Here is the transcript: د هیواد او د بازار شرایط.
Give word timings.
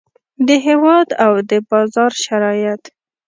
د 0.47 0.49
هیواد 0.67 1.07
او 1.25 1.33
د 1.49 1.51
بازار 1.69 2.11
شرایط. 2.25 2.83